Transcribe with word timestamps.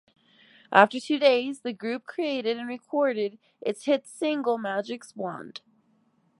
After 0.71 0.99
two 0.99 1.19
days, 1.19 1.59
the 1.59 1.73
group 1.73 2.05
created 2.07 2.57
and 2.57 2.67
recorded 2.67 3.37
its 3.61 3.85
hit 3.85 4.07
single 4.07 4.57
Magic's 4.57 5.15
Wand. 5.15 5.61